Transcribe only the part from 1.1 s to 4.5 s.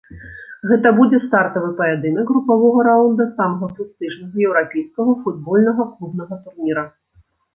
стартавы паядынак групавога раўнда самага прэстыжнага